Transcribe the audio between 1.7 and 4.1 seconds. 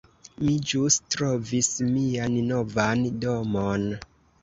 mian novan domon